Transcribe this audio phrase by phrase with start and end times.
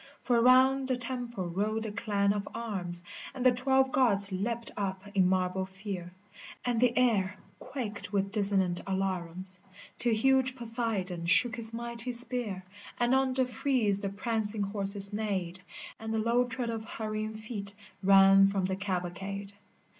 [0.23, 3.03] For round the temple rolled the clang of arms,
[3.35, 6.35] And the twelve Gods leapt up in marble fear,, ^
[6.65, 9.59] And the air quaked with dissonant alarums
[9.99, 12.63] Till huge Poseidon shook his mighty spear,
[12.99, 15.61] And on the frieze the prancing horses neighed.
[15.99, 19.53] And the low tread of hurrying feet rang from the cavalcade.